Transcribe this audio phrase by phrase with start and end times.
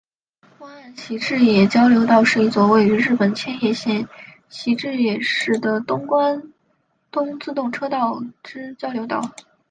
[0.57, 4.09] 湾岸习志野交流道是一座位于日本千叶县
[4.49, 6.51] 习志野市的东关
[7.11, 9.21] 东自动车道之交流道。